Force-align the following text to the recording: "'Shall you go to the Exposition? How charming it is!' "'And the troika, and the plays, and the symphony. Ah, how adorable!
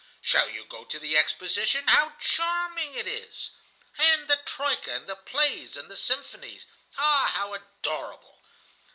"'Shall 0.19 0.49
you 0.49 0.65
go 0.65 0.83
to 0.83 0.97
the 0.97 1.15
Exposition? 1.15 1.85
How 1.87 2.13
charming 2.19 2.95
it 2.95 3.05
is!' 3.07 3.51
"'And 3.99 4.27
the 4.27 4.37
troika, 4.47 4.95
and 4.95 5.05
the 5.07 5.15
plays, 5.15 5.77
and 5.77 5.91
the 5.91 5.95
symphony. 5.95 6.59
Ah, 6.97 7.29
how 7.35 7.53
adorable! 7.53 8.41